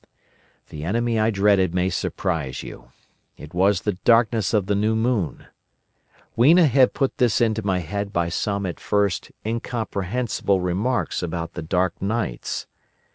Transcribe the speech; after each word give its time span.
"The 0.69 0.83
enemy 0.83 1.19
I 1.19 1.29
dreaded 1.29 1.75
may 1.75 1.91
surprise 1.91 2.63
you. 2.63 2.91
It 3.37 3.53
was 3.53 3.81
the 3.81 3.99
darkness 4.03 4.51
of 4.51 4.65
the 4.65 4.73
new 4.73 4.95
moon. 4.95 5.45
Weena 6.35 6.65
had 6.65 6.95
put 6.95 7.19
this 7.19 7.39
into 7.39 7.63
my 7.63 7.77
head 7.81 8.11
by 8.11 8.29
some 8.29 8.65
at 8.65 8.79
first 8.79 9.31
incomprehensible 9.45 10.59
remarks 10.59 11.21
about 11.21 11.53
the 11.53 11.61
Dark 11.61 12.01
Nights. 12.01 12.65